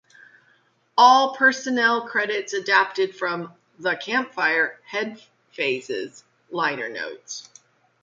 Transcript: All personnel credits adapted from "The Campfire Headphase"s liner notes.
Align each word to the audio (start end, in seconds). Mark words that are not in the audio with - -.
All 0.97 1.35
personnel 1.35 2.07
credits 2.07 2.53
adapted 2.53 3.15
from 3.15 3.53
"The 3.77 3.95
Campfire 3.95 4.79
Headphase"s 4.91 6.23
liner 6.49 6.89
notes. 6.89 7.47